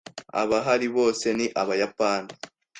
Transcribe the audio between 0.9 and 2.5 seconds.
bose ni abayapani.